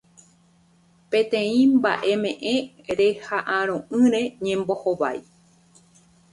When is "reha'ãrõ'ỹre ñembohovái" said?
2.97-5.19